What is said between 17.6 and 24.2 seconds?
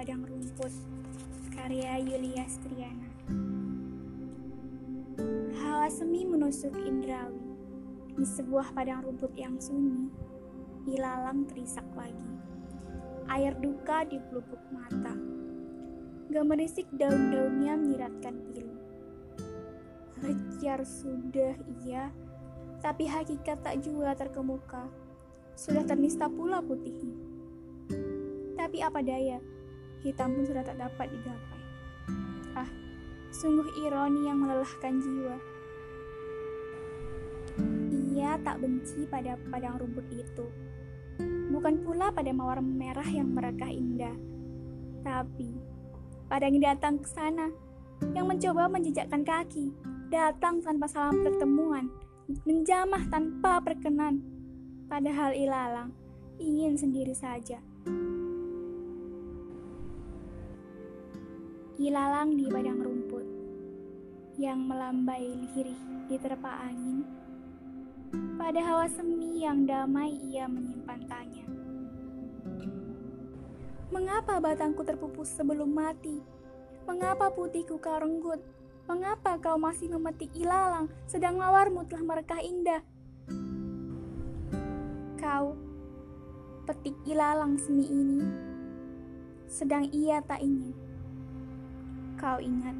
menyiratkan pilu. Lejar sudah iya Tapi hakikat tak juga